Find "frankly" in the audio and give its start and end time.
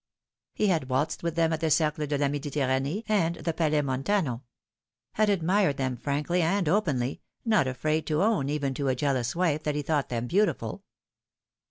5.95-6.41